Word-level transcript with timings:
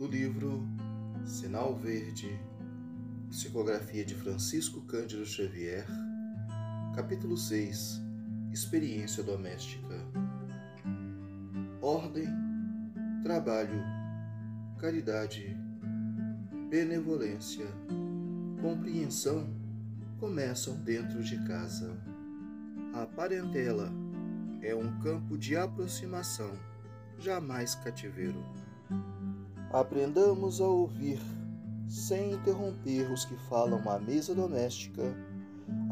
do 0.00 0.06
livro 0.06 0.66
Sinal 1.26 1.76
Verde, 1.76 2.40
psicografia 3.28 4.02
de 4.02 4.14
Francisco 4.14 4.80
Cândido 4.86 5.26
Xavier, 5.26 5.86
capítulo 6.96 7.36
6 7.36 8.00
Experiência 8.50 9.22
doméstica. 9.22 9.94
Ordem, 11.82 12.26
trabalho, 13.22 13.84
caridade, 14.78 15.54
benevolência, 16.70 17.66
compreensão 18.62 19.54
começam 20.18 20.82
dentro 20.82 21.22
de 21.22 21.44
casa. 21.44 21.94
A 22.94 23.04
parentela 23.04 23.92
é 24.62 24.74
um 24.74 24.98
campo 25.00 25.36
de 25.36 25.58
aproximação, 25.58 26.52
jamais 27.18 27.74
cativeiro. 27.74 28.42
Aprendamos 29.72 30.60
a 30.60 30.66
ouvir, 30.66 31.20
sem 31.86 32.32
interromper 32.32 33.10
os 33.12 33.24
que 33.24 33.36
falam 33.48 33.88
à 33.88 34.00
mesa 34.00 34.34
doméstica, 34.34 35.14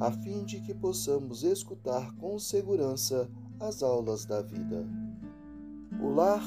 a 0.00 0.10
fim 0.10 0.44
de 0.44 0.60
que 0.60 0.74
possamos 0.74 1.44
escutar 1.44 2.12
com 2.16 2.38
segurança 2.40 3.30
as 3.60 3.82
aulas 3.82 4.24
da 4.24 4.42
vida. 4.42 4.84
O 6.02 6.08
lar 6.08 6.42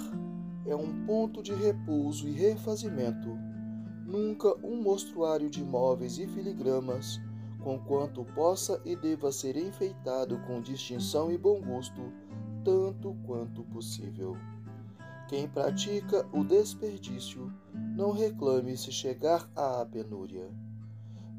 é 0.66 0.76
um 0.76 1.06
ponto 1.06 1.42
de 1.42 1.54
repouso 1.54 2.28
e 2.28 2.32
refazimento, 2.32 3.30
nunca 4.06 4.54
um 4.66 4.82
mostruário 4.82 5.50
de 5.50 5.64
móveis 5.64 6.18
e 6.18 6.28
filigramas 6.28 7.20
conquanto 7.62 8.26
possa 8.36 8.82
e 8.84 8.96
deva 8.96 9.32
ser 9.32 9.56
enfeitado 9.56 10.38
com 10.48 10.62
distinção 10.62 11.32
e 11.32 11.38
bom 11.38 11.62
gosto, 11.62 12.02
tanto 12.64 13.16
quanto 13.26 13.64
possível. 13.64 14.36
Quem 15.32 15.48
pratica 15.48 16.28
o 16.34 16.44
desperdício, 16.44 17.50
não 17.96 18.12
reclame 18.12 18.76
se 18.76 18.92
chegar 18.92 19.50
à 19.56 19.86
penúria. 19.86 20.52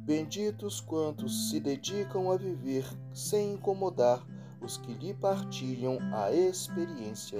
Benditos 0.07 0.81
quantos 0.81 1.51
se 1.51 1.61
dedicam 1.61 2.33
a 2.33 2.39
viver 2.39 2.87
sem 3.13 3.53
incomodar 3.53 4.27
os 4.63 4.79
que 4.79 4.95
lhe 4.95 5.13
partilham 5.13 5.99
a 6.11 6.33
experiência. 6.33 7.39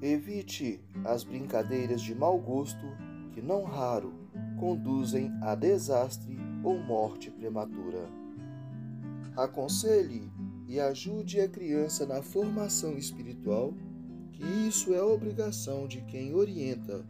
Evite 0.00 0.80
as 1.04 1.24
brincadeiras 1.24 2.00
de 2.00 2.14
mau 2.14 2.38
gosto 2.38 2.86
que, 3.34 3.42
não 3.42 3.64
raro, 3.64 4.14
conduzem 4.58 5.30
a 5.42 5.54
desastre 5.54 6.38
ou 6.62 6.78
morte 6.78 7.30
prematura. 7.30 8.08
Aconselhe 9.36 10.32
e 10.66 10.80
ajude 10.80 11.38
a 11.38 11.46
criança 11.46 12.06
na 12.06 12.22
formação 12.22 12.96
espiritual, 12.96 13.74
que 14.34 14.44
isso 14.68 14.92
é 14.92 15.02
obrigação 15.02 15.86
de 15.86 16.00
quem 16.02 16.34
orienta, 16.34 17.04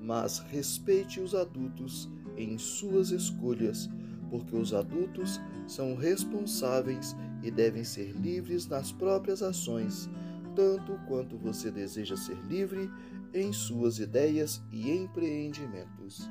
mas 0.00 0.38
respeite 0.38 1.20
os 1.20 1.34
adultos 1.34 2.10
em 2.36 2.58
suas 2.58 3.10
escolhas, 3.10 3.88
porque 4.28 4.56
os 4.56 4.74
adultos 4.74 5.40
são 5.66 5.94
responsáveis 5.94 7.14
e 7.42 7.50
devem 7.50 7.84
ser 7.84 8.10
livres 8.12 8.66
nas 8.66 8.90
próprias 8.90 9.42
ações, 9.42 10.10
tanto 10.56 10.98
quanto 11.06 11.38
você 11.38 11.70
deseja 11.70 12.16
ser 12.16 12.36
livre 12.48 12.90
em 13.32 13.52
suas 13.52 13.98
ideias 13.98 14.62
e 14.72 14.90
empreendimentos. 14.90 16.28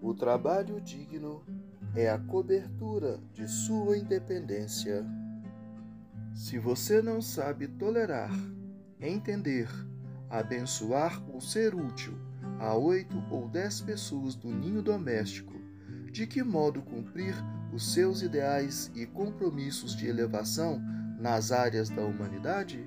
O 0.00 0.14
trabalho 0.14 0.80
digno 0.80 1.42
é 1.94 2.08
a 2.08 2.18
cobertura 2.18 3.20
de 3.34 3.46
sua 3.48 3.98
independência. 3.98 5.04
Se 6.32 6.58
você 6.58 7.02
não 7.02 7.20
sabe 7.20 7.66
tolerar, 7.66 8.30
entender, 9.00 9.68
abençoar 10.28 11.22
ou 11.32 11.40
ser 11.40 11.74
útil 11.74 12.14
a 12.58 12.74
oito 12.74 13.22
ou 13.30 13.48
dez 13.48 13.80
pessoas 13.80 14.34
do 14.34 14.48
ninho 14.48 14.82
doméstico, 14.82 15.54
de 16.12 16.26
que 16.26 16.42
modo 16.42 16.82
cumprir 16.82 17.34
os 17.72 17.94
seus 17.94 18.20
ideais 18.20 18.90
e 18.94 19.06
compromissos 19.06 19.96
de 19.96 20.06
elevação 20.06 20.80
nas 21.18 21.52
áreas 21.52 21.88
da 21.88 22.02
humanidade? 22.02 22.84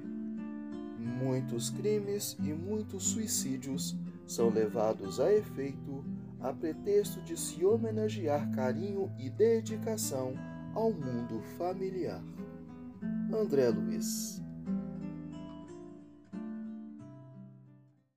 Muitos 0.99 1.69
crimes 1.69 2.37
e 2.39 2.53
muitos 2.53 3.03
suicídios 3.03 3.97
são 4.27 4.49
levados 4.49 5.19
a 5.19 5.33
efeito 5.33 6.05
a 6.39 6.51
pretexto 6.51 7.21
de 7.21 7.39
se 7.39 7.65
homenagear 7.65 8.51
carinho 8.51 9.09
e 9.17 9.29
dedicação 9.29 10.33
ao 10.75 10.91
mundo 10.91 11.41
familiar. 11.57 12.21
André 13.33 13.69
Luiz 13.69 14.42